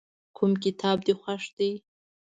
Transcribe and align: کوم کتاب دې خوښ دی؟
کوم 0.37 0.51
کتاب 0.63 0.97
دې 1.05 1.13
خوښ 1.21 1.43
دی؟ 1.57 1.71